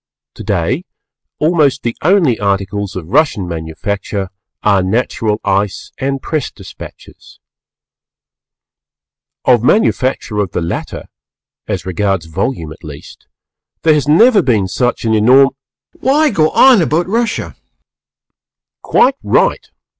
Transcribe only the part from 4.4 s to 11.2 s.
are Natural Ice and Press Dispatches. Of manufacture of the latter,